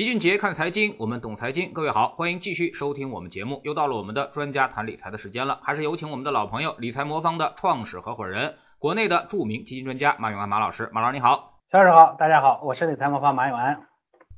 [0.00, 1.74] 齐俊杰看财经，我们懂财经。
[1.74, 3.60] 各位好，欢迎继续收听我们节目。
[3.64, 10.88] 又到了我们的专家谈理财的时间了，还是有请我们的老朋友理财魔方的创始合伙人，国内的著名基金专家马永安马老师。
[10.94, 13.82] 马老师你好，肖老师好，大家好，我是理财魔方马永安。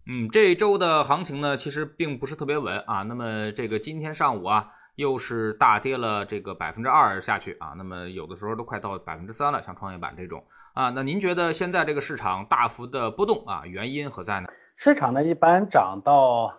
[0.04, 3.02] 嗯，这周的行情呢，其实并不是特别稳啊。
[3.02, 7.74] 那么这个今天上午啊，又是大跌了这个百分之二下去啊。
[7.76, 10.44] 那么有的时候都快到百分之三了，像创业板这种
[10.74, 10.90] 啊。
[10.90, 14.48] 那您觉得现在这个市场大幅的波动啊，原因何在呢？
[14.76, 16.54] 市场呢，一般涨到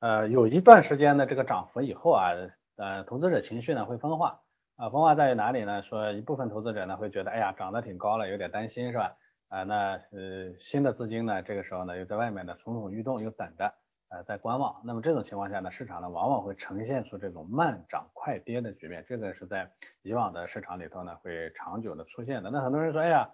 [0.00, 2.30] 呃有一段时间的这个涨幅以后啊，
[2.76, 4.40] 呃，投资者情绪呢会分化
[4.76, 5.82] 啊，分化在于哪里呢？
[5.82, 9.14] 说一部分投资者呢会觉得，哎呀，涨得挺高了，有点担心是吧？
[9.48, 13.74] 啊，那呃新的资金呢，这个时候呢又在外面呢蠢蠢欲动，又等着
[14.08, 14.80] 呃在观望。
[14.84, 19.70] 那么这种情况下呢，市场呢往往会呈现出这种慢涨快跌的局面，这个是在
[20.00, 22.50] 以往的市场里头呢会长久的出现的。
[22.50, 23.28] 那很多人说，哎呀，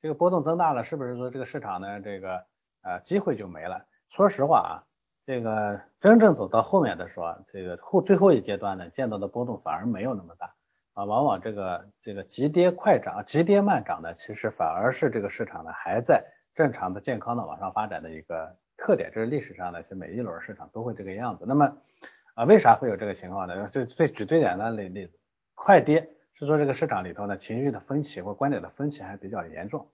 [0.00, 2.44] 这个波动增大了，是不是说这个市场呢这个？
[2.82, 3.86] 啊，机会就没了。
[4.10, 4.72] 说实话啊，
[5.24, 10.54] 这个真正走到后面的时候，这个后最后一阶段呢，见到的波动反而没有那么大
[10.94, 11.04] 啊。
[11.04, 16.24] 往往这个这个急跌快涨、急跌慢涨呢，其实反而是这个市场呢还在
[16.54, 19.10] 正常的、健康的往上发展的一个特点。
[19.14, 21.44] 这是历史上呢，就每一轮市场都会这个样子。
[21.46, 21.76] 那么
[22.34, 23.68] 啊，为啥会有这个情况呢？
[23.68, 25.18] 最最举最简单的例子，
[25.54, 29.86] 快跌是说这个市场里头呢，情绪的分歧或观点的分歧还比较严重。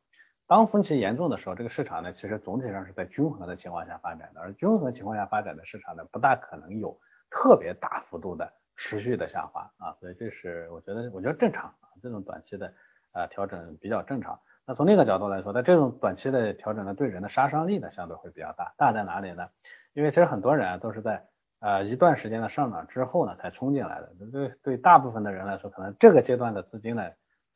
[0.49, 12.73] 当分歧严重的时候，这个市场呢，其实总体上是在均衡的情况下发展的，而均衡情况下发展的市场呢，不大可能有特别大幅度的持续的下滑啊，所以这是我觉得，我觉得正常啊，这种短期的
[13.13, 14.41] 呃调整比较正常。
[14.65, 18.73] 那从另一个角度来说，在这种短期的调整呢，对人的杀伤力呢，相对会比较大。
[18.79, 19.47] 大在哪里呢？
[19.93, 21.29] 因为其实很多人啊，都是在
[21.61, 24.15] 呃一段时间的上涨之后呢，才冲进来的。
[24.33, 27.03] 对对，大部分的人来说，可能这个阶段的资金呢。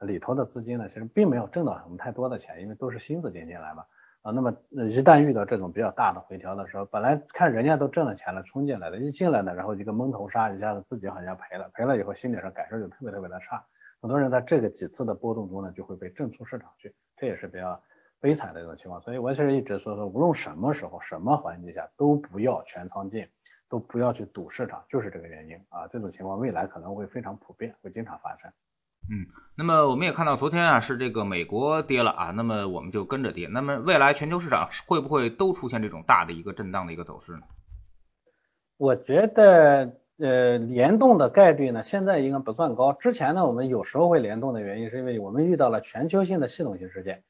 [0.02, 3.84] 里头的资金呢，其实并没有挣到什么太多的钱，因为都是新资金进来嘛。
[4.22, 13.64] 啊，那么一旦遇到这种比较大的回调的时候，本来看人家都挣了钱了，冲进来的，一进来呢，然后一个蒙头杀，一下子自己好像赔了，赔了以后心理上感受就特别特别的差。
[14.00, 17.82] 很多人在这个几次的波动中呢，就会被震出市场去，这也是比较
[18.20, 19.02] 悲惨的一种情况。
[19.02, 23.26] 所以我其实一直说说，无论什么时候、什么环境下，都不要全仓进，
[23.68, 25.88] 都不要去赌市场，就是这个原因啊。
[25.88, 28.52] 这种情况未来可能会非常普遍，会经常发生。
[29.14, 29.26] 嗯，
[29.58, 33.46] 那么我们也看到昨天啊是这个美国跌了啊，那么我们就跟着跌。
[33.46, 37.42] 那么未来全球市场会不会都出现这种大的一个震荡的一个走势呢？
[38.78, 42.94] 我觉得呃联动的概率呢现在应该不算高。
[42.94, 47.22] 之前呢我们有时候会联动的原因是因为我们遇到了全球性的系统性事件。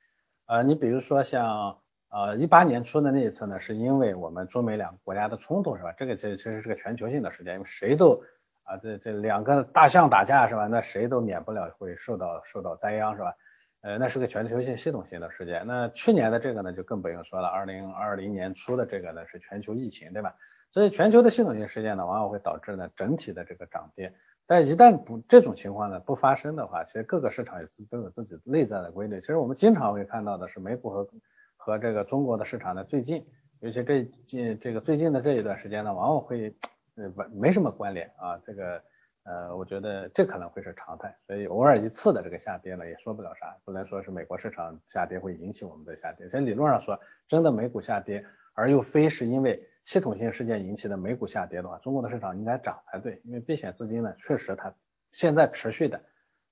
[0.47, 1.79] 呃，你比如说像
[2.11, 5.93] 呃一八年初的那一次呢，是因为我们中美两个国家的冲突是吧？
[5.99, 8.23] 这个其实其实是个全球性的事件，因为谁都。
[8.65, 10.67] 啊，这这两个大象打架是吧？
[10.69, 13.35] 那谁都免不了会受到受到灾殃是吧？
[13.81, 15.67] 呃，那是个全球性系统性的事件。
[15.67, 17.49] 那去年的这个呢，就更不用说了。
[17.49, 20.37] 二零二零年初的这个呢，是全球疫情，对吧？
[20.71, 24.15] 所以全球的系统性事件呢，往往会导致呢整体的这个涨跌。
[24.47, 29.21] 但一旦不这种情况呢不发生的话，其实各个市场有都有自己内在的规律。
[29.21, 31.09] 其实我们经常会看到的是美股和
[31.57, 33.27] 和这个中国的市场呢，最近，
[33.59, 36.57] 尤其这近这个最近的这一段时间呢，往往会。
[36.97, 38.83] 呃，不，没什么关联啊，这个，
[39.25, 46.29] 呃，我觉得这可能会是常态，所以偶尔一次的这个下跌呢，也说不了啥，不能说是美国市场下跌会引起我们的下跌。
[46.29, 54.75] 从理论上说，真的美股下跌，而又非是因为系统性事件引起的美股下跌的话，中国的市场应该涨才对，因为避险资金呢，确实它
[55.13, 55.99] 现在持续的，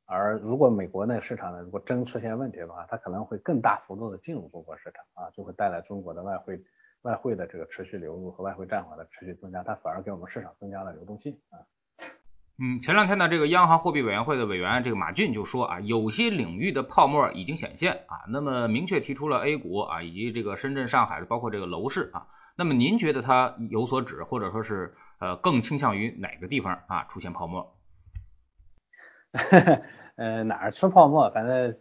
[0.07, 6.63] 而如果美国那个市场呢，如果真出现问题的话，它可能会更大幅度的进入中国市场啊，就会带来中国的外汇。
[7.03, 11.65] 外汇的这个持续流入和外汇占款的持续增加，它反而给我们市场增加了流动性啊。
[12.63, 27.75] 嗯，前两天呢，这个央行货币委员会的委员这个马骏就说啊，有些领域的泡沫已经显现啊，那么明确提出了 A 股啊以及这个深圳、上海的包括这个楼市啊，那么您觉得它有所指，或者说是呃更倾向于哪个地方啊出现泡沫？
[30.17, 31.31] 呃，哪儿出泡沫？
[31.31, 31.79] 反正。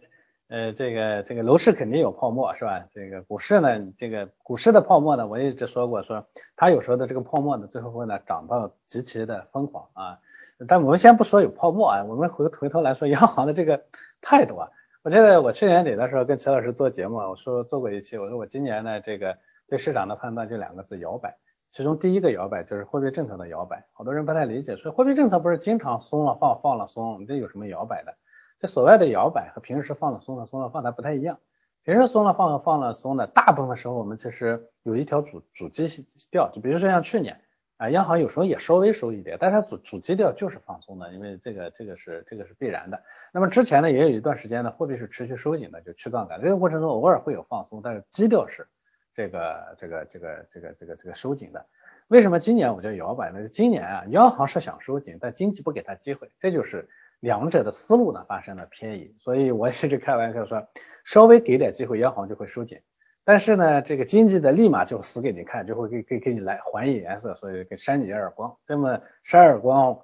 [0.50, 2.84] 呃，这个这个楼市肯定有泡沫是吧？
[2.92, 10.18] 这个股市呢，这个股市的泡沫呢，我一直说过，说它有时候的这个泡沫呢，最后会呢涨到极其的疯狂啊。
[10.66, 13.84] 但我们先不说有泡沫啊，我们回回头来说央行的这个
[14.20, 14.68] 态度啊。
[15.02, 19.38] 我记得我去年底的时候跟齐老师做节目，我说做过一期，我说我今年呢这个
[19.68, 21.36] 对市场的判断就两个字摇摆，
[21.70, 28.16] 其中第一个摇摆就是货币政策的摇摆，好多人不太理解，说货币政策不是经常松了放，放了松，你这有什么摇摆的？
[28.60, 31.38] 这所谓的摇摆和平时放了松了松了放它不太一样。
[31.82, 35.86] 平时松了放了放了松的，大部分时候我们其实有一条主主基
[36.30, 37.40] 调，就比如说像去年
[37.78, 43.02] 啊，央行有时候也稍微收一点，但它主主基调就是放松的，因为这个这个是这个是必然的。
[43.32, 46.38] 那么之前呢，也有一段时间呢，货币是持续收紧的，就去杠杆。
[46.42, 48.68] 这个过程中偶尔会有放松，但是基调是
[49.14, 51.64] 这个这个这个这个这个这个收紧的。
[52.08, 53.48] 为什么今年我叫摇摆呢？
[53.48, 56.90] 今年啊，央行是想收紧，但经济不给他机会，这就是
[57.20, 59.14] 两者的思路呢发生了偏移。
[59.20, 60.66] 所以我甚至开玩笑说，
[61.04, 62.80] 稍微给点机会，央行就会收紧。
[63.22, 68.56] 但是呢，这个经济的立马就死给你看，就会给给给你来还以颜色，所以给扇你一耳光。
[68.66, 70.00] 那么扇耳光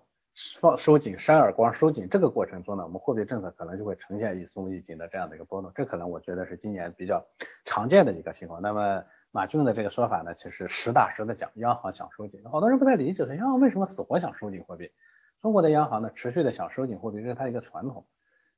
[0.60, 5.72] 放收紧，扇耳光收紧，这个过程中呢，我们货币政策可能就会呈现一松一紧的这样的一个波动。
[5.74, 7.26] 这可能我觉得是今年比较
[7.64, 8.60] 常见的一个情况。
[8.60, 9.02] 那么
[9.32, 14.90] 马骏的这个说法呢，其实实打实的讲，央行想收紧，好多人不太理解，说央行为什么死活想收紧货币？
[15.46, 18.04] 中国的央行呢，持续的想收紧货币，这是它一个传统。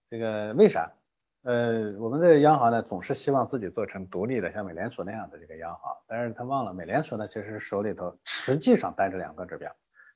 [0.08, 0.90] 这个为啥？
[1.42, 9.70] 呃，我们的央行呢，总是希望自己做成独立的，像美联储那样的这个央行，但是他忘了，美联储呢，其实手里头实际上带着两个指标，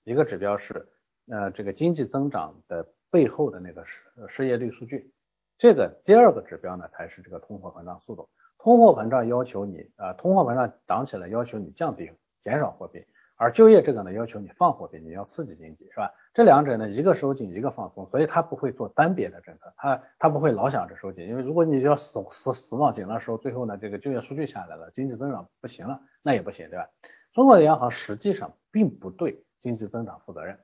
[0.04, 0.88] 一个指标是
[1.30, 5.12] 呃这个经济增长的背后的那个失失业率数据，
[5.58, 8.30] 这个第二个指标呢，才是这个通货膨胀速度。
[8.56, 12.10] 通货膨胀要求你啊，通货膨胀涨起来要求你降低
[12.40, 13.04] 减少货币。
[13.42, 16.14] 而就业这个呢，要求你放货币，你要刺激经济，是吧？
[16.32, 26.88] 这两者呢，一个收紧，一个放松，所以他不会做单边的政策，他他不会老想着收紧，因为如果你要死死死往紧了收，最后呢，这个就业数据下来了，经济增长不行了，那也不行，对吧？
[27.32, 30.60] 中国的央行实际上并不对经济增长负责任，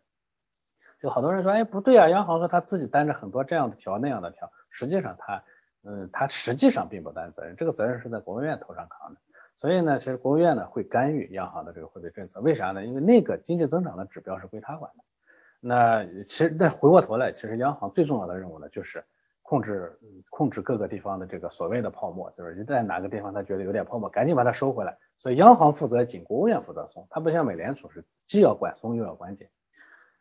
[1.02, 5.42] 就好多人说，哎，不对啊，央行说他自己担着很多这样的条那样的条，实际上他，
[5.82, 9.20] 嗯，他实际上并不担责任，这个责任是在国务院头上扛的。
[9.60, 12.86] 所以呢，其实国务院呢会干预央行的这个货币政策，为啥呢？
[12.86, 15.02] 因为那个经济增长的指标是归他管的。
[15.58, 19.04] 那其实再回过头来，其实央行最重要的任务呢就是
[19.42, 19.98] 控制
[20.30, 24.96] 控制各个地方的这个所谓的泡沫，就是一旦哪个地方他觉得有点泡沫，赶紧把它收回来。
[25.18, 29.48] 所以央行负责紧，国务院负责松，它不像美联储是既要管松又要管紧。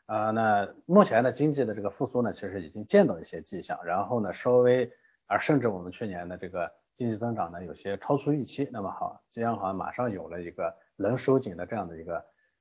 [0.07, 4.91] 啊，那目前的经济的这个复苏呢，其实已经见到一些迹象，然后呢稍微
[5.27, 6.71] 啊，甚至我们去年的这个。
[6.97, 12.17] 经济增长呢有些超出预期，那么好，央行马上有了一个能收紧的这样的一个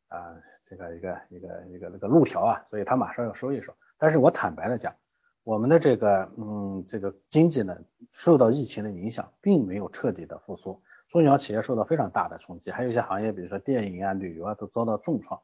[0.08, 0.36] 啊
[0.68, 3.72] 这个一个一个一个那个路条啊，所以它马上要收一收。
[3.96, 4.94] 但是我坦白的讲，
[5.42, 7.78] 我们的这个嗯这个经济呢
[8.12, 15.40] 受到疫情的影响，并没有彻底的复苏，中小企业受到非常大的冲击，还有一些行业，比如说电影啊、旅游啊都遭到重创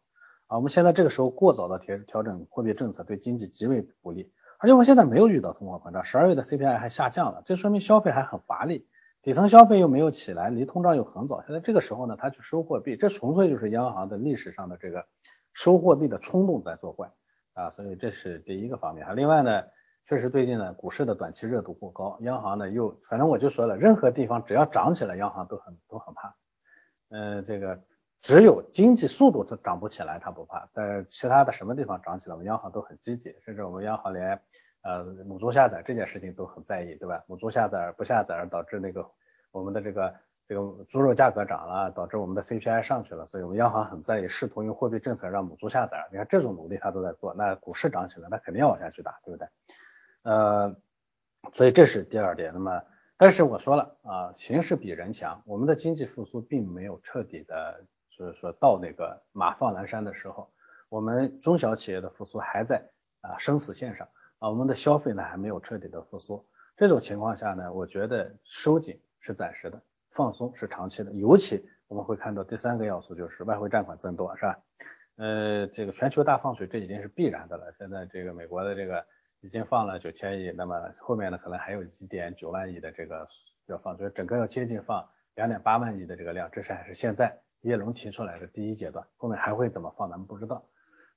[0.48, 0.56] 啊。
[0.56, 4.30] 我们现在这个时候过早的调调整货币政策，对经济极为不利。
[4.62, 8.86] 而且我现在没有遇到通货膨胀，十二月的 CPI 还下降了，这说明消费还很乏力，
[9.20, 11.42] 底层消费又没有起来，离通胀又很早。
[11.42, 15.04] 现在这个时候呢，他去收货币，这纯粹就是央行的历史上的这个
[15.52, 17.10] 收货币的冲动在作怪
[17.54, 19.04] 啊，所以这是第一个方面。
[19.16, 19.64] 另外呢，
[20.04, 26.36] 确实最近呢股市的短期热度过高，央行呢又反正我就说了，任何地方只要涨起来，央行都很都很怕，
[27.10, 27.82] 嗯，这个。
[28.22, 34.40] 只有经济速度它涨不起来，它不怕，但是其他的什么地方涨起来，我们央行都很积极，甚至我们央行连
[34.82, 37.24] 呃母猪下载这件事情都很在意，对吧？
[37.26, 39.10] 母猪下载不下载导致那个
[39.50, 40.14] 我们的这个
[40.46, 46.06] 这个猪肉价格涨了，导致我们的 CPI 上去了，所以我们央行很在意，试图用货币政策让母猪下载。
[46.12, 49.48] 你看这种努力它都在做，那股市涨起来，那肯定要往下去打，对不对？
[50.22, 50.76] 呃，
[51.52, 52.52] 所以这是第二点。
[52.54, 52.82] 那么，
[53.16, 57.84] 但是我说了啊，形势比人强，我们的经济复苏并没有彻底的。
[58.16, 60.52] 就是说到那个马放南山的时候，
[60.88, 62.90] 我们中小企业的复苏还在
[63.22, 64.06] 啊生死线上
[64.38, 66.46] 啊，我们的消费呢还没有彻底的复苏。
[66.76, 71.12] 这种情况下呢，我觉得收紧是暂时的，放松是长期的。
[71.12, 74.58] 尤其我们会看到第三个要素就是外汇占款增多，是吧？
[75.16, 77.72] 呃，这个全球大放水这已经是必然的了。
[77.78, 79.06] 现在这个美国的这个
[79.40, 83.26] 已经放了九千亿，那么后面呢可能还有一点九万亿的这个
[83.66, 87.40] 要放，就是整个要接近放两点八万亿的这个量，这是还是现在。
[87.62, 90.64] 叶龙提出来的第一阶段，后面还会怎么放，咱们不知道。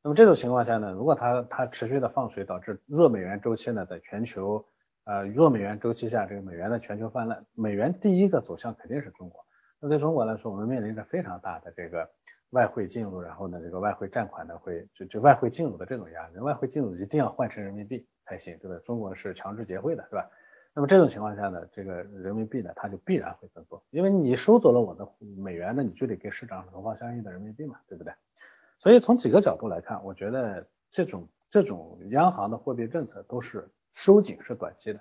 [0.02, 4.64] 那么这种情况下呢，如果它它持续的放水，导致弱美元周期呢，在全球
[5.06, 9.44] 呃弱美元周期下，这个美元的全球泛滥，美元第一个走向肯定是中国。
[9.80, 12.08] 那对中国来说，我们面临着非常大的这个
[12.52, 18.80] 外汇进入，然后呢，这个外汇占款呢会就就外汇进入的这种压力，外汇进入一定要换成人民币才行，对吧？
[18.86, 20.30] 中国是强制结汇的，是吧？
[20.76, 28.14] 那么这种情况下呢，这个人民币呢，它就必然会增多，因为你收走了我的美元，那你就得给市场投放相应的人民币嘛，对不对？
[28.78, 35.00] 所以从几个角度来看，我觉得这种这种央行的货币政策都是收紧是短期的，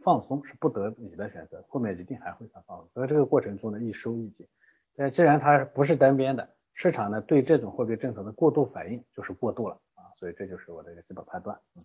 [0.00, 2.88] 放松是不得已的选择，后面一定还会再放松。
[2.92, 4.46] 所以这个过程中呢，一收一紧。
[4.94, 11.58] 但既然它不是单边的，市场呢对这种货币政策的过度反应就是过度了啊，所以这就是我的一个基本判断。
[11.76, 11.82] 嗯，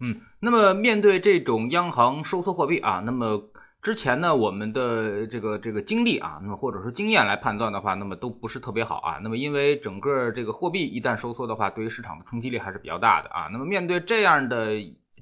[0.00, 3.50] 嗯那么面对这种央行收缩货币啊，那么
[3.82, 9.18] 之前呢，我们的这个这个经历啊，那么或者说经验来判断的话，那么都不是特别好啊。
[9.22, 13.48] 那么因为整个这个货币一旦收缩的话，对于市场的冲击力还是比较大的啊。
[13.52, 14.72] 那么面对这样的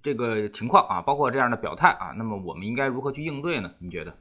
[0.03, 3.73] 这个情况啊，包括这样的表态啊，那么我们应该如何去应对呢？
[3.79, 4.15] 您觉得？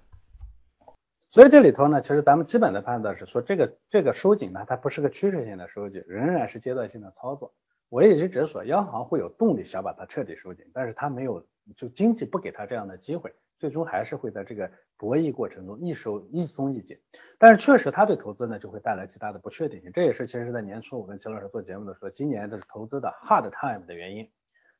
[1.29, 7.53] 所以这里头呢，其实咱们基本的判断是说，这个这个收紧呢，它不是个趋势性的收紧，仍然是阶段性的操作。
[7.91, 11.45] 我也一直说，央行会有动力想把它彻底收紧，但是它没有，
[11.75, 16.97] 就经济不给它这样的机会，最终还是会在这个博弈过程中一收一松一紧。
[17.37, 19.91] 但是确实，它对投资呢就会带来极大的不确定性。
[19.91, 24.31] 这也是其实在年初我跟秦老师做节目的时候，今年的投资的 hard time 的原因。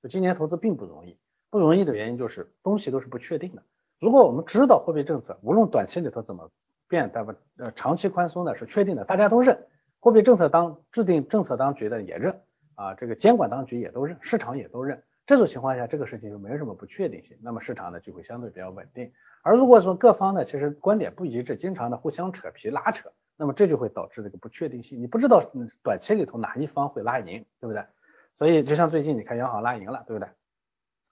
[0.02, 3.64] 就今年投资并不容易，不容易的原因就是东西都是不确定的。
[4.00, 6.50] 如果我们知道货币政策无论短期里头怎么
[6.88, 7.34] 变，但不？
[7.58, 9.68] 呃，长期宽松的是确定的，大家都认。
[10.00, 12.42] 货币政策当制定政策当局的也认
[12.82, 15.04] 啊，这个监管当局也都认，市场也都认。
[15.28, 19.12] 这种情况下，这个事情就没有什么不确定性，那么市场呢就会相对比较稳定。
[19.44, 25.44] 而如果说各方呢其实观点不一致，经常的互相扯皮拉扯，那么这就会导致这个不确定性，你不知道
[25.84, 27.86] 短期里头哪一方会拉赢，对不对？
[28.34, 30.28] 所以就像最近你看央行拉赢了，对不对？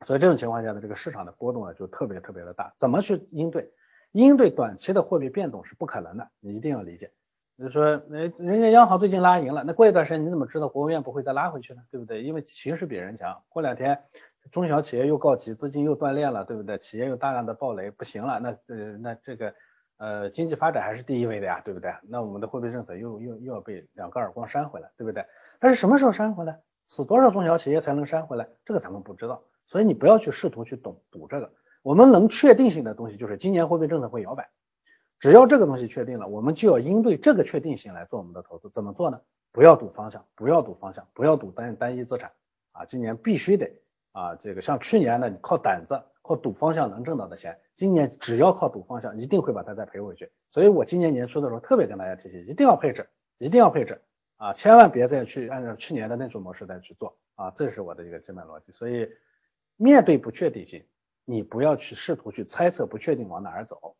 [0.01, 2.73] 所以这种情况下呢，这个市场的波动呢就特别特别的大。
[2.77, 3.71] 怎么去应对？
[4.11, 7.11] 应对短期的货币变动是不可能的，你一定要理解。
[7.59, 11.81] 比如说，呃，人家央行最近拉赢了，那过一段时间你怎么知道国务院不会再拉回去呢？
[11.91, 12.23] 对不对？
[12.23, 13.43] 因为形势比人强。
[13.49, 14.01] 过两天
[14.49, 16.77] 中小企业又告急，资金又断裂了，对不对？
[16.77, 19.53] 企业又大量的暴雷，不行了，那呃那这个
[19.97, 21.93] 呃经济发展还是第一位的呀，对不对？
[22.07, 25.25] 那我们的货币政策又又又要被两个耳光扇回来，对不对？
[25.59, 26.61] 但是什么时候扇回来？
[26.87, 28.47] 死多少中小企业才能扇回来？
[28.63, 31.51] 这个咱们不知道，所以你不要去试图去懂赌这个。
[31.81, 34.49] 我们能确定性的东西就是今年货币政策会摇摆，
[35.19, 38.69] 只要这个东西确定了，我们就要应对这个确定性来做我们的投资。
[38.69, 39.21] 怎么做呢？
[39.51, 42.31] 不要赌方向，不要赌方向，不要赌单单一资产
[42.71, 42.85] 啊！
[42.85, 50.31] 今年必须得啊，这个像去年呢，你靠胆子、靠赌方向能挣到的钱，今年只要靠赌方向，一定会把它再赔回去。
[50.51, 53.09] 所以我今年年初的时候特别跟大家提醒，一定要配置，
[53.39, 54.01] 一定要配置。
[54.37, 58.71] 啊，千万别再去按照去年的那种模式再去做啊，这是我的一个基本逻辑。
[58.71, 59.09] 所以
[59.75, 60.85] 面对不确定性，
[61.25, 63.97] 你不要去试图去猜测不确定往哪儿走。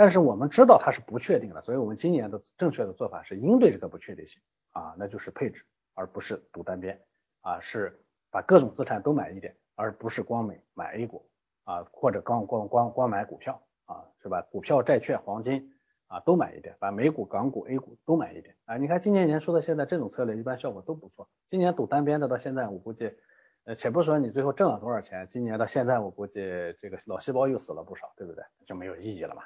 [0.00, 4.40] 但是我们知道它是不确定的，所以我们今年的正确的做法是应对这个不确定性
[4.70, 6.98] 啊，那就是配置，而不是赌单边
[7.42, 11.28] 啊，是把各种资产都买一点，而不是光买买 A 股
[11.64, 14.40] 啊，或者光光光光买股票啊，是吧？
[14.50, 15.70] 股票、债券、黄金。
[16.06, 18.76] 啊，都买一点，把美股、港股、A 股都买一点啊！
[18.78, 21.28] 你看今年年初到现在这种策略一般效果都不错。
[21.46, 23.14] 今年赌单边的到现在我估计，
[23.62, 26.40] 呃，且不说你最后挣了多少钱，今年到现在我估计
[26.80, 28.42] 这个脑细胞又死了不少，对不对？
[28.66, 29.44] 就没有意义了嘛。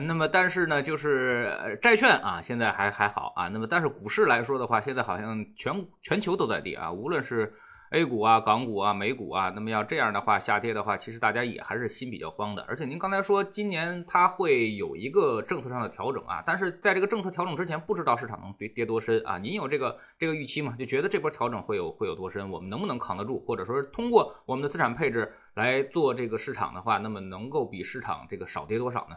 [0.00, 3.48] 那么但是呢，就是债券啊，现在还还好啊。
[3.48, 7.54] 那么但是股市来说的话，现在好像全全球都在跌啊，无论是。
[7.90, 12.64] A 股啊，港股啊，美股啊，那么要这样的话下跌的话，其实大家也还是心比较慌的。
[12.66, 19.38] 而且您刚才说今年它会有一个政策上的调整啊，但是在这个政策调整之前，不知道市场能跌跌多深啊？
[19.38, 20.74] 您有这个这个预期吗？
[20.76, 22.50] 就觉得这波调整会有会有多深？
[22.50, 23.38] 我们能不能扛得住？
[23.38, 29.16] 或者说通过我们的资产配置来做这个市场的话，那么能够比市场这个少跌多少呢？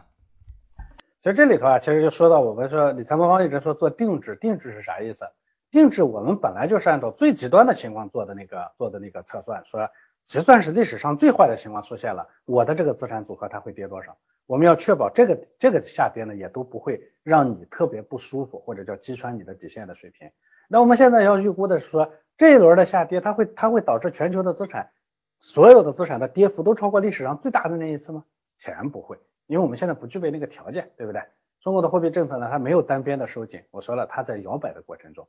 [1.20, 5.26] 其实这里头啊，其实就说到我们说理财魔方一直说做定制，定制是啥意思？
[5.70, 9.90] 定制我们本来就是按照最极端的情况做的那个做的那个测算，说
[10.26, 14.16] 就算是历史上最坏的情况出现了，我的这个资产组合它会跌多少？
[14.46, 20.30] 我们要确保这个这个下跌呢也都不会让你特别不舒服，或者叫击穿你的底线的水平。
[20.68, 24.90] 那我们现在要预估的是说这一轮的下跌，它会它会导致全球的资产
[25.38, 28.24] 所有的资产的跌幅都超过历史上最大的那一次吗？
[28.56, 29.18] 显然不会，
[29.50, 31.20] 因为我们现在不具备那个条件，对不对？
[31.60, 35.26] 中国的货币政策呢，它没有单边的收紧，我说了，它在摇摆的过程中。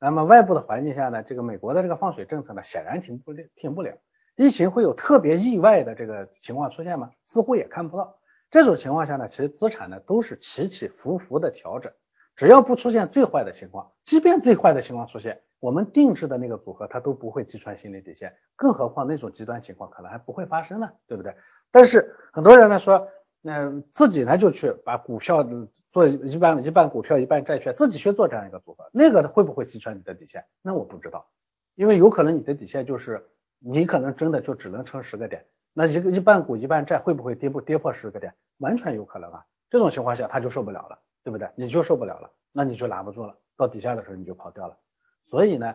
[0.00, 3.96] 那么外部的环境下呢，这个美国的这个放水政策呢，显然停不，停不了。
[4.34, 7.10] 疫情会有特别意外的这个情况出现吗？
[7.24, 8.18] 似乎也看不到。
[8.50, 11.92] 这种情况下呢，其实资产呢都是起起伏伏的调整，
[12.34, 21.36] 只要不出现最坏的情况，即便最坏的情况出现，我们定制的那个组合它都不会击穿心理底线，更何况那种极端情况可能还不会发生呢，对不对？
[21.70, 23.06] 但是很多人呢说，
[23.40, 25.46] 那自己呢就去把股票。
[25.92, 30.44] 做一半一半股票一半债券，自己去做这样一个组合，那个会不会击穿你的底线？
[30.62, 31.26] 那我不知道，
[31.74, 33.28] 因为有可能你的底线就是
[33.58, 38.32] 你可能真的就只能撑十个点，那一个一半股一半债会不会跌不跌破十个点？
[38.58, 41.50] 完全有可能啊，这种情况下他就受不了了，对不对？
[41.56, 44.76] 你就受不了了，那你就拿不住了，到底下的时候你就跑掉了。
[45.24, 45.74] 所以呢，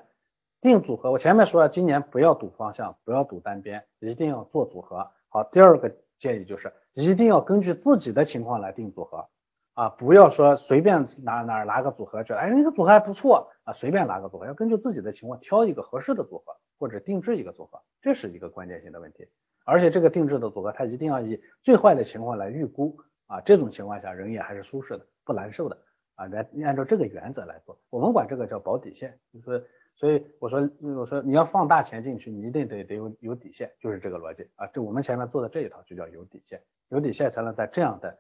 [0.62, 5.12] 定组合，我前面说了，今年不要赌方向，不要赌单边，一定要做组合。
[5.27, 9.27] 好，第二个建议就是一定要根据自己的情况来定组合。
[9.74, 19.27] 啊，不要说随便拿哪拿个组合，觉得哎那个组合还不错啊，随便拿个组合，要根据自己的情况挑一个合适的组合，或者定制一个组合，这是一个关键性的问题。
[19.65, 25.77] 而且这个定制的组合，它一定要以最坏的情况来预估啊，这种情况下人也还是舒适的，不难受的
[26.15, 38.17] 啊，来按照这个原则来做，我们管这个叫保底线，就是所以我说我说你要放大钱进去，你一定得得有有底线，就是这个逻辑啊，这我们前面做的这一套就叫有底线，有底线才能在这样的。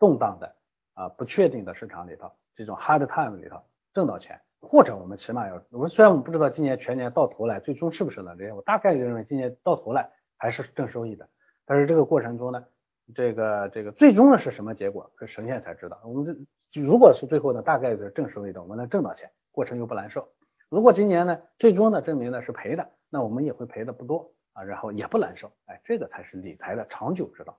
[0.00, 0.54] 动荡的
[0.94, 3.60] 啊不确定的市场里头，这种 hard time 里头
[3.92, 11.28] 挣到钱，或者我们起码要，我们虽然我们不知道今年全年到头来最终是不是能这样，我大概率认为今年到头来还是正收益的，
[11.66, 12.64] 但是这个过程中呢，
[13.12, 16.00] 这个这个最终的是什么结果，是神仙才知道。
[16.04, 20.28] 我们这如果是最后呢，大概率是正收益的，我们能挣到钱，过程又不难受。
[20.70, 27.58] 如果今年呢，最终呢证明呢是赔的，那我们也会赔的不多啊，然后也不难受，哎，这个才是理财的长久之道。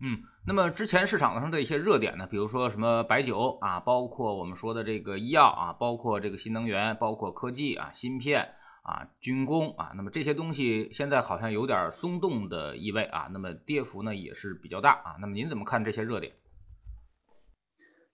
[0.00, 16.32] 嗯，那么之前市场上的一些热点呢，比如说什么白酒啊，包括我们说的这个医药啊，包括这个新能源，包括科技啊，芯片啊，军工啊，那么这些东西现在好像有点松动的意味啊，那么跌幅呢也是比较大啊，那么您怎么看这些热点？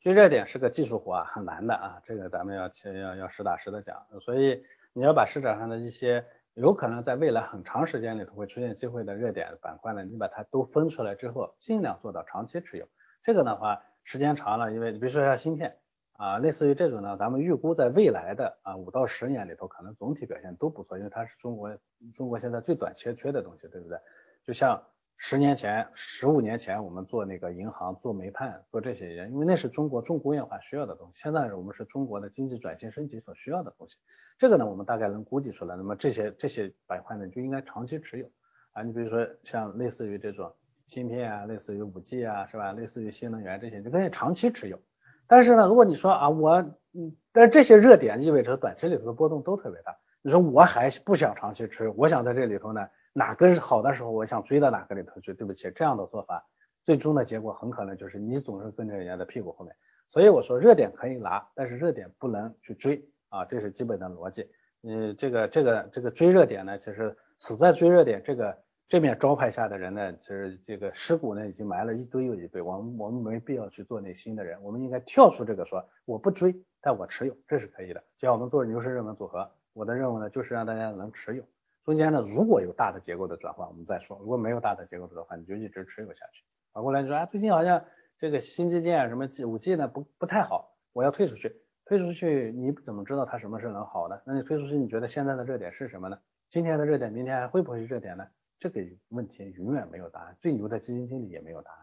[0.02, 4.04] 追热点是个技术活啊，很难的啊，这个咱们要要要实打实的讲。
[4.21, 12.88] 所以你要把市场上的一些有可能在未来很长时间里头会出现机会的热点板块呢，你把它都分出来之后，尽量做到长期持有。
[13.23, 15.76] 这个的话，时间长了，因为你比如说像芯片
[16.14, 21.78] 啊，类似于这种呢，咱们预估在未来的啊五到十年里头，可能总体表现都不错，因为它是中国
[22.16, 23.97] 中国现在最短缺缺的东西，对不对？
[24.44, 24.82] 就像。
[25.24, 31.22] 十年前、十五年前，我们做那个银行、做煤炭、做这些人，因为那是中国重工业化需要的东西。
[31.22, 33.98] 现在我们是中国的经济转型升级所需要的东西。
[34.36, 35.76] 这个呢，我们大概能估计出来。
[35.76, 38.28] 那么这些这些板块呢，就应该长期持有
[38.72, 38.82] 啊。
[38.82, 40.52] 你比如说像类似于这种
[40.88, 42.72] 芯片啊，类似于五 G 啊，是吧？
[42.72, 44.80] 类似于新能源这些，就可以长期持有。
[45.28, 46.56] 但是呢，如果你说啊，我
[46.94, 49.96] 嗯，但是这些热点意味着短期里头的波动都特别大。
[50.20, 52.88] 你说我还不想长期持有，我想在这里头呢。
[53.12, 55.35] 哪个是好的时候，我想追到哪个里头去。
[55.35, 56.47] 对不起，这样的做法，
[56.85, 59.75] 最终的结果很可能就是你总是跟着人家的屁股后面。
[60.09, 64.50] 所以我说热点可以拿，但是热点不能去追啊，这是基本的逻辑。
[64.83, 72.61] 嗯，这个这个这个追热点呢，其实死在追热点这个这面招牌下的人呢，其实这个尸骨呢已经埋了一堆又一堆。
[72.61, 78.00] 我们我们没必要去做那新的人，我们应该跳出这个说我不追，但我持有，这是可以的。
[78.19, 81.44] 就像我们做牛市热门组合，我的任务呢就是让大家能持有。
[81.85, 86.45] 中间呢，如果有大的结构的转换，我们再说；如果没有大的结构的转换，你就一直持有下去。
[86.73, 87.85] 反过来就说，啊，最近好像
[88.18, 91.61] 这个新基建啊，什么 G 五 G 呢，不不太好，我要退出去。
[91.85, 94.16] 退出去，你怎么知道它什么是能好呢？
[94.25, 96.16] 那你退出去，你觉得现在的热点是什么呢？
[96.49, 98.25] 今天的热点，明天还会不会是热点呢？
[98.61, 101.79] 这个问题永远没有答案，最牛的基金经理也没有答案。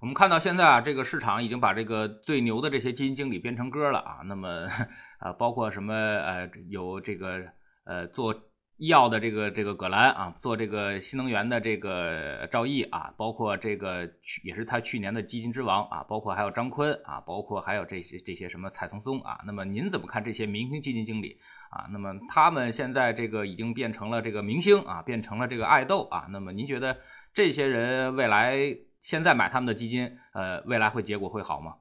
[0.00, 4.20] 我们看到现在啊，这个市场已经把这个最牛的这些基金经理编成歌了啊。
[4.26, 4.68] 那么
[5.18, 7.46] 啊，包括什么呃，有这个
[7.84, 8.34] 呃做。
[8.76, 21.38] 医药的这个这个葛兰啊，做这个新能源的这个赵毅啊，包括这个去也是他去年的基金之王啊，包括还有张坤啊，包括还有这些这些什么蔡松松啊，那么您怎么看这些明星基金经理
[21.70, 21.86] 啊？
[21.92, 26.98] 那么他们现在这个已经变成了这个明星啊，变成了这个爱豆啊，那么您觉得
[27.32, 31.74] 这些人未来现在买他们的基金，呃，未来会结果会好吗？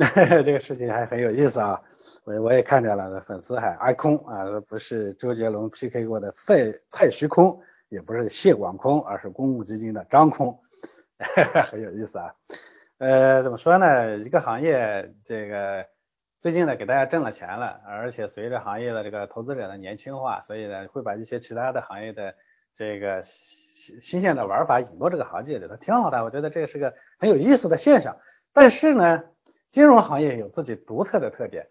[0.44, 1.80] 这个事情还很有意思啊，
[2.24, 7.56] 我我也看见了，粉丝还阿空啊，不是周杰伦 PK 过的蔡蔡徐坤，
[7.88, 10.54] 也不是谢广坤，而是公募基金的张坤，
[11.64, 12.34] 很有意思啊。
[12.98, 14.18] 呃，怎么说呢？
[14.18, 15.86] 一个行业这个
[16.40, 22.34] 最近呢给大家挣了钱了，而且随着行业的这个投资者的年轻化，所以呢会把一些其他的行业的
[22.76, 26.22] 这个新新鲜的玩法引入这个行业里头，挺好的。
[26.22, 28.18] 我觉得这是个很有意思的现象，
[28.52, 29.24] 但是呢。
[29.70, 31.68] 金融行业有自己独特的特点，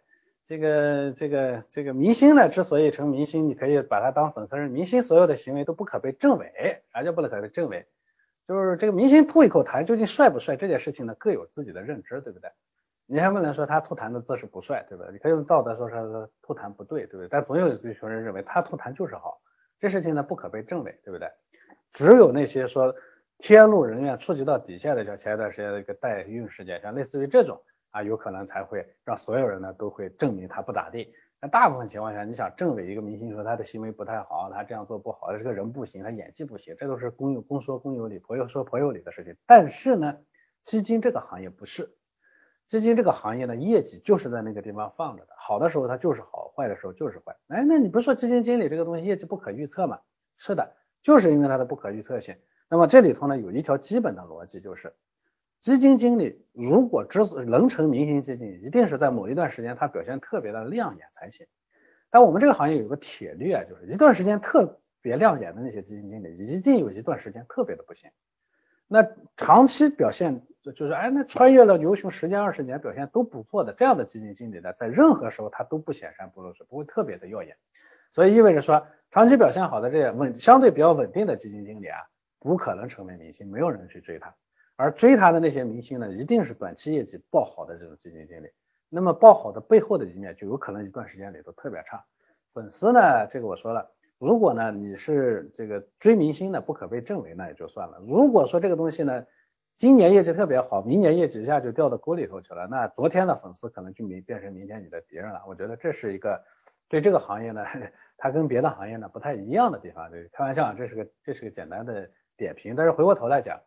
[0.50, 4.58] 这个这个这个明星呢，之所以成明星，你可以把他当粉丝。
[4.68, 7.86] 明星所有的行为都不可被证伪，啥叫不可被证伪？
[8.48, 12.50] 就是这个明星吐一口痰究竟帅不帅这件事情呢，各有自己的认知，对不对？
[13.06, 15.12] 你还不能说他吐痰的姿势不帅，对不对？
[15.12, 17.28] 你可以用道德说说吐痰不对，对不对？
[17.30, 19.40] 但总有一群人认为他吐痰就是好，
[19.80, 21.30] 这事情呢不可被证伪，对不对？
[21.94, 22.96] 只有那些说
[23.38, 27.62] 天怒人怨、触及到底线的，像前一段时间的一个代孕事件，像类似于这种。
[27.92, 31.14] 啊，有可能才会让所有人呢都会证明他不咋地。
[31.42, 39.36] 那大部分情况下，你想证伪一个明星说他的行为不太好，他这样做不好，这个人不行，他演技不行，这都是公有公说公有理，婆有说婆有理的事情。
[39.48, 40.18] 但是呢，
[40.64, 41.96] 基金这个行业不是，
[42.68, 47.38] 基金这个行业呢，业绩就是在那个地方放着的，好的时候它就是好，坏的时候就是坏。
[47.48, 50.00] 哎，那你不是说基金经理这个东西业绩不可预测吗？
[50.38, 52.36] 是的，就是因为它的不可预测性。
[52.70, 54.94] 那么这里头呢，有一条基本的逻辑就是。
[55.60, 61.46] 基金经理如果之所能成明星基金，一定是在某一段时间他表现特别的亮眼才行。
[62.10, 68.10] 但我们这个行业有个铁律啊，就是一段时间特别亮眼的那些基金经理，一定有一段时间特别的不行。
[68.88, 77.56] 那长期表现就是哎，那穿越了牛熊十年二十年表现都不错的这样的基金经理呢，在任何时候他都不显山不露水，不会特别的耀眼。
[78.12, 82.00] 所以意味着说，长期表现好的这些稳相对比较稳定的基金经理啊，
[82.40, 84.34] 不可能成为明星，没有人去追他。
[84.82, 88.48] 而追他的那些明星呢，一定是短期业绩爆好的这种基金经理。
[88.88, 92.02] 那么爆好的背后的一面，就有可能一段时间里头特别差。
[92.54, 98.02] 粉丝呢，这个我说了，如果呢你是这个追明星的不可被证伪，那也就算了。
[98.08, 99.26] 如果说这个东西呢，
[99.78, 105.44] 今年业绩特别好，明年业绩一下就掉到沟里头去了，那昨天的粉丝可能就没变成明天你的敌人了。
[105.46, 106.42] 我觉得这是一个
[106.88, 107.66] 对这个行业呢，
[108.16, 110.10] 它跟别的行业呢不太一样的地方。
[110.10, 112.78] 对，开玩笑，这是个这是个简单的点评。
[112.78, 113.60] 但是回过头来讲。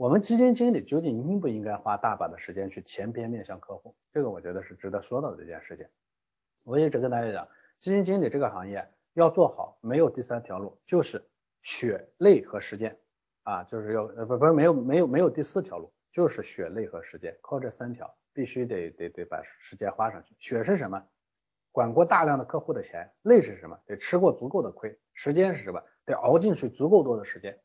[0.00, 3.94] 我们基金经理究竟应不应该花大把的时间去前边面向客户？
[4.14, 5.86] 这个我觉得是值得说到的一件事情。
[6.64, 7.46] 我一直跟大家讲，
[7.78, 11.22] 基金经理这个行业要做好，没有第三条路，就是
[11.60, 12.98] 血泪和时间
[13.42, 20.34] 啊，就是要不不是没有没有没有第四条路，就是血泪和时间，靠这三条必须得得得把时间花上去。
[20.38, 21.04] 血是什么？
[21.72, 23.12] 管过大量的客户的钱。
[23.20, 23.78] 泪是什么？
[23.84, 24.98] 得吃过足够的亏。
[25.12, 25.82] 时间是什么？
[26.06, 27.60] 得熬进去足够多的时间。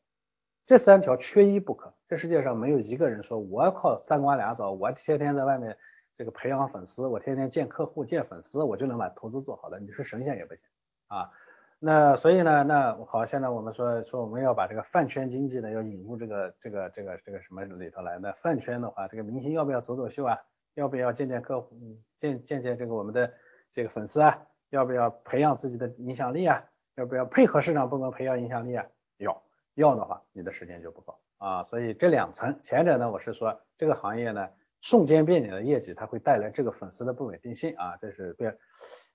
[0.66, 1.94] 这三条缺一不可。
[2.08, 5.76] 这世界上没有一个人说我靠三瓜俩枣，我天天在外面
[6.16, 9.78] 这个培养粉丝，我天天见客户见粉丝，我就能把投资做好的。
[9.78, 10.62] 你是神仙也不行
[11.06, 11.30] 啊。
[11.78, 18.18] 那所以呢，那好，现在我们说说我们要把这个饭圈经济呢要引入这个这个这个这个什么里头来。
[18.18, 20.38] 那饭圈的话，这个明星要不要走走秀啊？
[20.74, 21.76] 要不要见见客户，
[22.18, 23.32] 见见见这个我们的
[23.72, 24.42] 这个粉丝啊？
[24.70, 26.64] 要不要培养自己的影响力啊？
[26.96, 28.86] 要不要配合市场部门培养影响力啊？
[29.18, 29.45] 要。
[29.76, 34.48] 要的话，你的时间就不够啊，所以这两层，前者呢，我是说这个行业呢，
[34.80, 38.56] 瞬间变脸的业绩，它会带来这个粉丝的不稳定性啊，这是对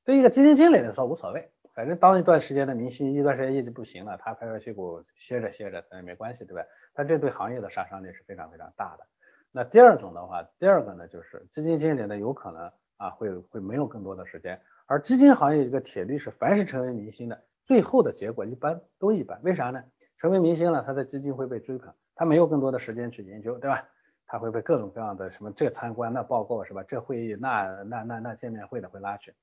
[0.06, 6.64] 对一个基金经理来说无所谓，反正当一段时间的明星，一段时间业绩不行了，他拍拍屁股歇着歇着，那也没关系，对吧？
[6.94, 9.06] 但这对行业的杀伤力是非常非常大的。
[9.52, 19.84] 那第二种的话，第二个呢，就是基金经理呢，有可能啊，会会没有更多的时间，而基金行业一个铁律是，凡是成为明星的，最后的结果一般都一般，为啥呢？
[20.22, 23.90] 成为明星了，他的基金会被追捧，他没有更多的时间去研究，对吧？
[24.28, 26.84] 他会被各种各样的什么这参观那报告是吧？
[26.88, 29.34] 这会议那那那那见面会的会拉去，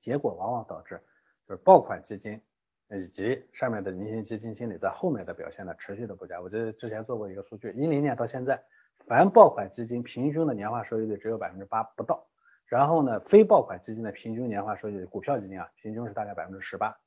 [0.00, 0.98] 结果往往导致
[1.46, 2.40] 就是爆款基金
[2.88, 6.40] 以及上面的明星基金经理在后面的表现呢持续的不佳。
[6.40, 8.58] 我记得之前做过一个数据，一零年到现在，
[9.06, 12.26] 凡爆款基金平均的年化收益率只有百分之八不到，
[12.64, 16.98] 然后呢，非爆款基金的平均年化收益率，股票基金啊，平均是大概百分之十八。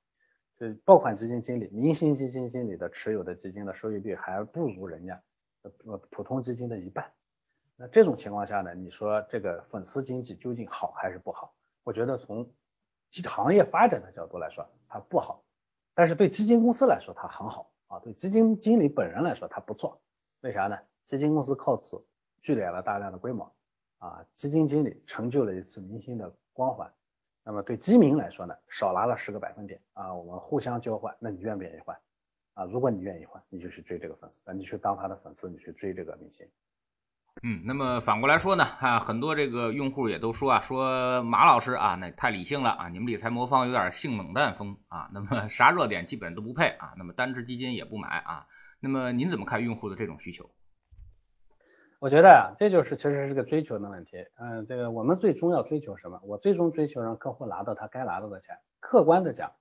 [0.59, 5.21] 就爆款基金经理、明星基金经理的持有的基金的收益率还不如人家
[5.85, 7.11] 呃普通基金的一半。
[7.75, 11.53] 那这种情况下呢，你说这个粉丝经济究竟好还是不好？
[11.83, 12.49] 我觉得从
[13.25, 15.43] 行业发展的角度来说，它不好。
[15.95, 17.99] 但是对基金公司来说，它很好啊。
[17.99, 20.01] 对基金经理本人来说，它不错。
[20.41, 20.77] 为啥呢？
[21.05, 22.05] 基金公司靠此
[22.41, 23.53] 聚敛了大量的规模
[23.97, 26.93] 啊，基金经理成就了一次明星的光环。
[27.45, 31.97] 那么对基民来说呢，少拿了十个百分点啊，我们互相交换，那你愿不愿意换
[32.53, 32.63] 啊？
[32.65, 36.47] 如果你愿意换，你就去追这个粉丝，那你去当他的粉丝，你去追这个明星。
[37.41, 48.45] 嗯，那么反过来说呢，啊，很多这个用户也都说啊，说马老师啊，那太理性了啊，你们理财魔方有点性冷淡风啊，那么啥热点基本都不配啊，那么单只基金也不买啊，
[48.79, 50.49] 那么您怎么看用户的这种需求？
[52.03, 54.17] 我觉得啊，这就是其实是个追求的问题。
[54.37, 56.19] 嗯，这个我们最终要追求什么？
[56.25, 58.57] 我最终追求让客户拿到他该拿到的钱。
[58.81, 59.53] 客观的讲，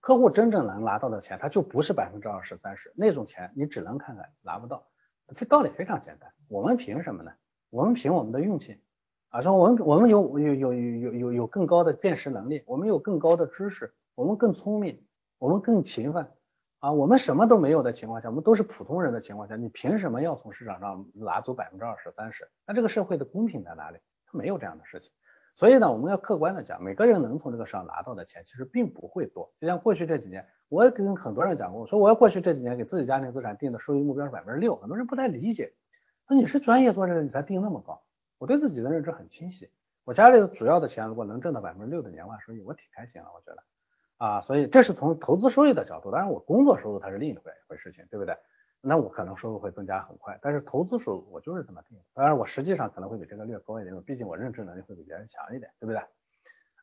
[0.00, 4.88] 客户真正能拿到的钱，他就不是百分之二十三十那种钱，你只能看看拿不到。
[5.36, 6.32] 这道理非常简单。
[6.48, 7.30] 我们凭什么呢？
[7.70, 8.80] 我们凭我们的运气
[9.28, 15.00] 啊，说我们我们有有有有有有更高的辨识能力，我们有更高的知识，我们更聪明，
[15.38, 16.26] 我们更勤奋。
[16.84, 22.46] 啊，我们什么都没有的情况下，我们都是普通人的情况下，你凭什么要从市场上拿走百分之二十三十？
[22.66, 23.96] 那这个社会的公平在哪里？
[24.26, 25.10] 它没有这样的事情。
[25.56, 29.50] 所以呢，我们要客观的讲，每个人能从这个上拿到的钱其实并不会多。
[29.58, 35.72] 就像过去这几年，我也跟很多人讲过，我说我要过去这几年给自己家庭资产定的收益目标是百分之六，很多人不太理解。
[36.28, 38.02] 那你是专业做这个，你才定那么高？
[38.36, 39.70] 我对自己的认知很清晰，
[40.04, 43.64] 我家里的主要的钱如果能挣到百分之六的年化收益，我挺开心了，我觉得。
[44.24, 48.34] 啊，所以这是从投资收益的角度，当然我工作收入它是另一回回事情，对不对？
[48.80, 56.00] 那我可能收入会增加很快，但是投资收入我就是这么定，当然我实际上可能会比这个略高一点，毕竟我认知能力会比别人强一点，对不对？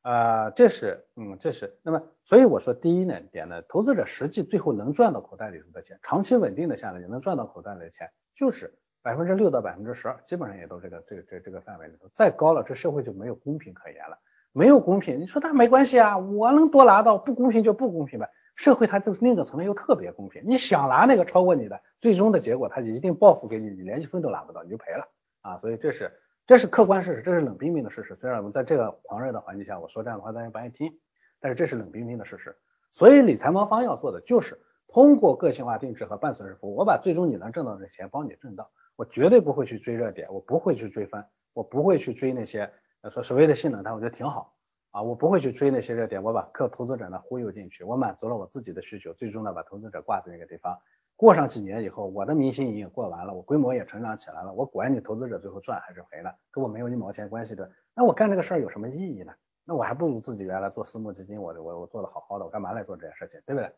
[0.03, 14.19] 啊，这是，嗯，这是，那么所以我说第一呢点呢，投资者实际最后能赚到口袋里头的钱，长期稳定的下来，也能赚到口袋里的钱，就是百分之六到百分之十二，基本上也都这个这个这这个范围里头，再高了，这社会就没有公平可言了。
[14.53, 18.29] 没有公平，你说他没关系啊，我能多拿到，不公平就不公平呗。
[18.55, 25.07] 社会它就另一个层面又特别公平，你想拿那个超过你的，最终的结果他一定报复给你，你连一分都拿不到，你就赔了
[25.41, 25.57] 啊。
[25.59, 26.11] 所以这是
[26.45, 28.15] 这是客观事实，这是冷冰冰的事实。
[28.19, 30.91] 虽然我们在这个狂热的环境下，我说这样的话大家不爱听，
[31.39, 32.55] 但是这是冷冰冰的事实。
[32.91, 38.69] 所以理财魔方要做的就是通过个性化定制和伴随式服务，我把最终你能挣到的钱帮你挣到。
[38.97, 42.71] 我绝对不会去追热点，我不会去追分，我不会去追那些
[43.09, 44.53] 说所谓的性冷淡，我觉得挺好
[44.91, 50.77] 啊，我不会去追那些热点，我把客投资者呢忽悠进去，我满足了我自己的需求，最终呢把投资者挂在那个地方。
[51.15, 57.71] 过上几年以后，我的明星营也过完了，我规模也成长起来了，我管你投资者最后赚还是赔了，跟我没有一毛钱关系的。
[57.95, 59.33] 那我干这个事儿有什么意义呢？
[59.63, 63.71] 那我还不如自己原来做私募基金，我我我做的好好的，我干嘛来做这件事情，对不对？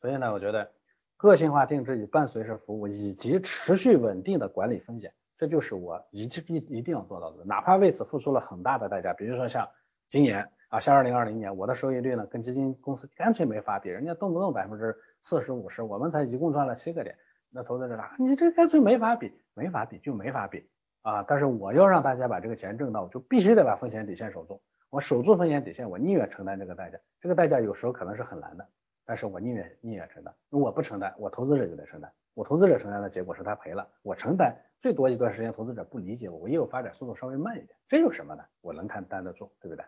[0.00, 0.70] 所以呢，我觉得
[1.16, 9.12] 个性化定制与伴随式服务以及持续稳定的管理风险，这就是我一一一定要做到的，哪怕为此付出了很大的代价。
[9.12, 9.68] 比如说像
[10.06, 14.96] 今年啊，像二零二零年，我的收益率呢跟基金公司干脆没法比，人家动不动百分之。
[15.20, 17.16] 四十五十，我们才一共赚了七个点，
[17.50, 18.14] 那投资者啥？
[18.20, 20.68] 你这干脆没法比，没法比就没法比
[21.02, 21.24] 啊！
[21.24, 24.62] 但是我要让大家把这个钱挣到，我就必须得把风险底线守住。
[24.90, 26.98] 我守住风险底线，我宁愿承担这个代价。
[27.20, 28.68] 这个代价有时候可能是很难的，
[29.04, 30.32] 但是我宁愿宁愿承担。
[30.50, 32.12] 我不承担，我投资者就得承担。
[32.34, 38.42] 我投资者承担的结果是他赔了，我承担最多一段时间，投资者不理解我，我业务发展速度稍微慢一点，这有什么呢？
[38.62, 39.84] 我能担担得住，对不对？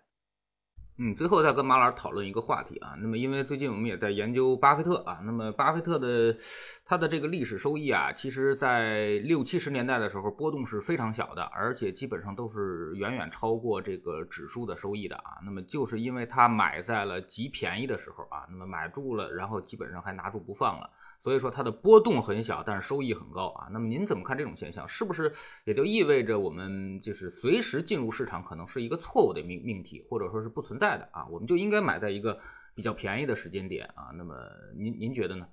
[0.96, 6.36] 嗯，最后再跟马老师讨论一个话题啊，那么因为最近我们也在研究巴菲特啊，那么巴菲特的
[6.84, 20.90] 他的这个历史收益啊，其实在六七十年代的时候波动是非常小的，而且基本上都是远远超过这个指数的收益的啊，那么就是因为他买在了极便宜的时候啊，那么买住了，然后基本上还拿住不放了。
[21.24, 23.68] 所以说它的波动很小，但是收益很高啊。
[23.72, 24.86] 那么您怎么看这种现象？
[24.88, 25.32] 是不是
[25.64, 31.26] 也就意味着我们就是随时进入市场可能是一个错误的命命题，或者说是不存在的啊？
[31.30, 32.40] 我们就应该买在一个
[32.74, 34.12] 比较便宜的时间点啊。
[34.14, 34.34] 那么
[34.76, 35.48] 您您觉得呢？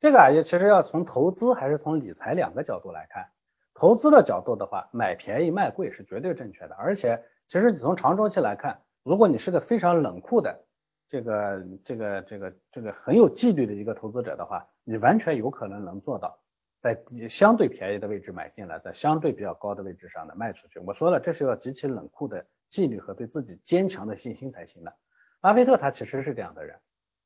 [0.00, 3.30] 这个啊，也其实要从投资还是从理财两个角度来看。
[3.72, 6.74] 投资的角度的话，买便宜卖贵是绝对正确的。
[6.74, 10.66] 而且其实你从长周期来看，如果你是个非常冷酷的。
[11.12, 16.40] 这个这个这个这个很有纪律的一个投资者的话，你完全有可能能做到
[16.80, 16.98] 在
[17.28, 20.78] 相对便宜的位置买进来，在相对比较高的位置上呢卖出去。
[20.78, 24.96] 我说了，这是要极其冷酷的纪律和对自己坚强的信心才行的。
[25.42, 26.80] 巴菲特他其实是这样的人，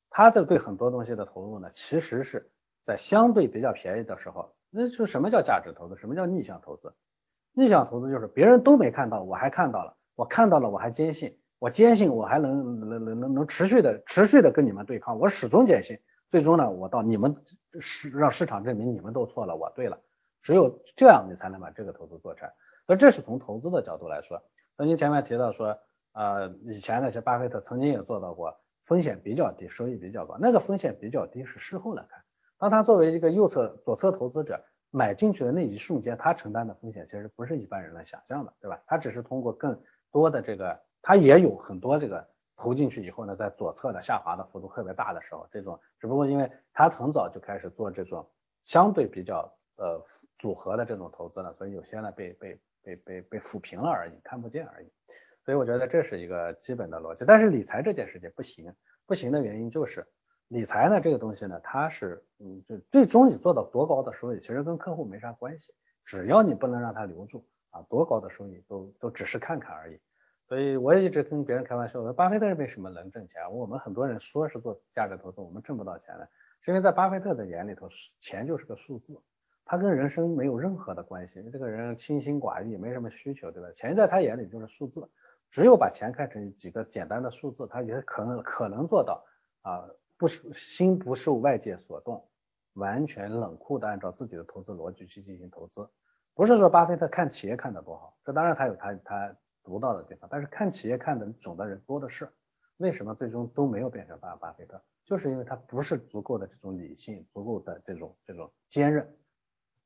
[0.09, 2.51] 他这对很多东西的投入呢，其实是
[2.83, 4.53] 在相对比较便宜的时候。
[4.69, 5.95] 那就什么叫价值投资？
[5.95, 6.93] 什么叫逆向投资？
[7.53, 11.39] 逆向投资就是别人都没看到，我还看到了，我看到了，我还坚信。
[11.59, 15.97] 我坚信我还能能能能能持续的持续的跟你们对抗，我始终坚信，
[16.29, 17.35] 最终呢，我到你们
[17.79, 19.99] 市让市场证明你们都错了，我对了，
[20.43, 22.47] 只有这样你才能把这个投资做成。
[22.85, 24.39] 那这是从投资的角度来说。
[24.77, 25.79] 那您前面提到说，
[26.13, 30.37] 呃，以前那些巴菲特曾经也做到过，风险比较低，收益比较高。
[30.39, 32.23] 那个风险比较低是事后来看，
[32.59, 38.79] 当他作为一个右侧左侧投资者买进去的那一瞬间，他承担的风险其实不是一般人能想象的，对吧？
[38.85, 40.79] 他只是通过更多的这个。
[41.01, 48.29] 它也有很多这个投进去以后呢，在左侧的下滑的幅度特别大的时候，这种只不过因为它很早就开始做这种
[48.63, 50.03] 相对比较呃
[50.37, 54.91] 组合的这种投资了，所以有些呢被被被被被抚平了而已，看不见而已。
[55.45, 57.23] 所以我觉得这是一个基本的逻辑。
[57.25, 58.73] 但是理财这件事情不行，
[59.05, 60.05] 不行的原因就是
[60.49, 69.99] 理财呢这个东西呢，它是嗯就最终你做到多高的收益，其实跟客户没啥关系，只要你不能让他留住啊，多高的收益都都只是看看而已。
[70.47, 73.51] 所以我也一直跟别人开玩笑说，巴菲特为什么能挣钱？
[73.51, 76.29] 我们很多人说是做价值投资，我们挣不到钱的，
[76.61, 77.89] 是因为在巴菲特的眼里头，
[78.21, 79.19] 钱就是个数字，
[79.65, 81.43] 他跟人生没有任何的关系。
[81.51, 83.69] 这个人清心寡欲，没什么需求，对吧？
[83.75, 85.09] 钱在他眼里就是数字，
[85.51, 89.25] 只有把钱看成几个简单的数字，他也可能可能做到
[89.63, 89.83] 啊，
[90.17, 92.25] 不是心不受外界所动，
[92.75, 95.89] 完全冷酷的按照自己的投资逻辑去进行投资。
[96.33, 99.35] 不是说巴菲特看企业看得多好，这当然他有他他。
[99.67, 102.31] 独到的地方，但是看企业看的懂的人多的是，
[102.77, 104.81] 为什么最终都没有变成巴巴菲特？
[105.03, 109.13] 就是因为他不是足够的这种理性，足够的这种这种坚韧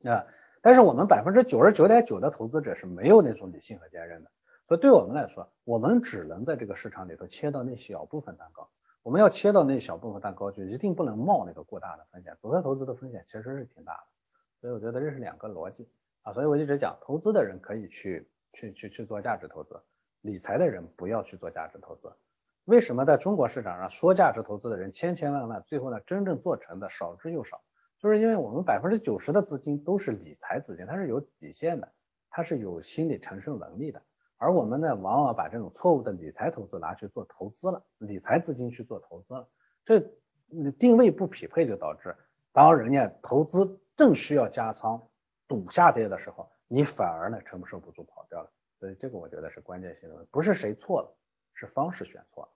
[0.04, 0.24] 啊。
[0.62, 4.30] 但是我们百分之九十九点九的投资者是没有那种理性和坚韧的，
[4.68, 8.70] 所以对我们来说，我们只能在这个市场里头切到那小部分蛋糕。
[9.02, 12.38] 我们要切到那小部分蛋糕，就一定不能冒那个过大的风险。
[12.40, 14.04] 组合投资的风险其实是挺大的，
[14.60, 15.90] 所以我觉得这是两个逻辑
[16.22, 16.34] 啊。
[16.34, 18.31] 所以我一直讲，投资的人可以去。
[18.54, 19.82] 去去去做价值投资，
[20.22, 22.12] 理财的人不要去做价值投资。
[22.66, 27.62] 为什么在中国市场上说价值投资的人千千万万，最后呢真正做成的少之又少？
[28.00, 31.92] 就是因为我们百分之九十的资金都是理财资金，它是有底线的，
[32.30, 34.02] 它是有心理承受能力的。
[34.38, 39.48] 而我们呢，往往把这种错误的理财投资拿去做投资了，理财资金去做投资了，
[39.86, 40.00] 这
[40.80, 42.16] 定位不匹配，就导致
[42.52, 45.08] 当人家投资正需要加仓
[45.48, 46.52] 赌下跌的时候。
[46.74, 51.18] 你反而呢承受不住跑掉了，所以这个我觉得是关键性的问题，不是谁错了，
[51.54, 52.50] 是方式选错了。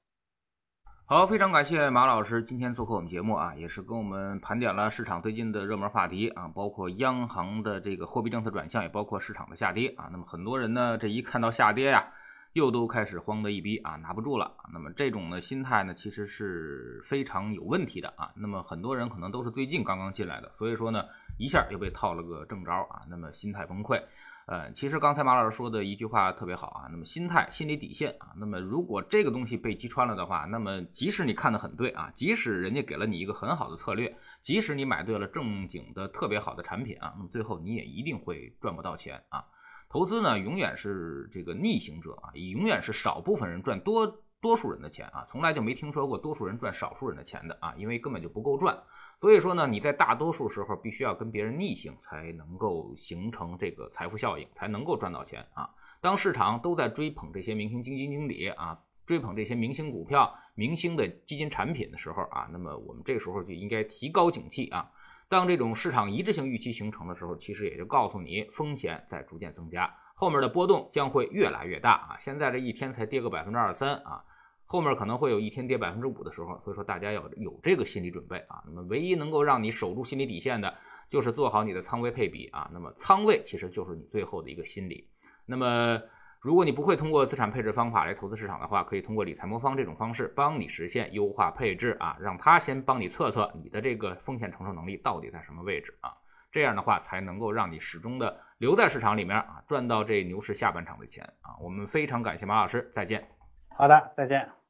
[1.06, 10.08] 好，非常感谢马老师今天做客我们节目啊，也是跟我们盘点了市场最近的热门话题啊，包括央行的这个货币政策转向，也包括市场的下跌啊。
[10.12, 12.14] 那么很多人呢，这一看到下跌呀，
[12.54, 14.56] 又都开始慌得一逼啊，拿不住了。
[14.72, 18.32] 那么这种呢心态呢，其实是非常有问题的啊。
[18.36, 21.04] 那么很多人可能都是最近刚刚进来的，所以说呢，
[21.38, 24.04] 一下又被套了个正着啊，那么心态崩溃。
[24.48, 39.46] 呃，其实刚才马老师说的一句话特别好啊，那么心态、心理底线啊，那么如果这个东西被击穿了的话，那么即使你看得很对啊，即使人家给了你一个很好的策略，即使你买对了正经的特别好的产品啊，那么最后你也一定会赚不到钱啊。
[39.90, 44.22] 投资呢，永远是这个逆行者啊，永远是少部分人赚多。
[44.46, 48.78] 多数人的钱啊，从来就没听说过多数人赚少数人的钱的啊，因为根本就不够赚。
[49.20, 55.72] 所以说呢，你在大多数时候必须要跟别人逆行，才能够形成这个财富效应，才能够赚到钱啊。
[56.00, 64.92] 当市场都在追捧这些明星基金经理啊，追捧这些明星股票、明星的基金产品的时候啊，那么我们这时候就应该提高警惕啊。
[65.28, 72.18] 当这种市场一致性预期形成的时候，其实也就告诉你风险在逐渐增加，后面的波动将会越来越大啊。
[72.20, 74.24] 现在这一天才跌个百分之二三啊。
[74.66, 78.64] 后面可能会有一天跌百分之五的时候，所以说大家要有这个心理准备啊。
[78.66, 80.76] 那么唯一能够让你守住心理底线的，
[81.10, 82.70] 就是做好你的仓位配比啊。
[82.74, 85.08] 那么仓位其实就是你最后的一个心理。
[85.46, 86.02] 那么
[86.42, 96.14] 如果你不会通过资产配置方法来投资市场的话，可以通过理财魔方这种方式帮你实现优化配置啊，让他先帮你测测你的这个风险承受能力到底在什么位置啊。
[96.52, 101.58] 这样的话才能够让你始终的留在市场里面啊，赚到这牛市下半场的钱啊。
[101.62, 103.35] 我们非常感谢马老师，再见。
[103.78, 104.65] 好的，再见。